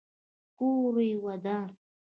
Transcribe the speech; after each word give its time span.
کور 0.57 0.95
یې 1.09 1.13
ودان. 1.23 1.69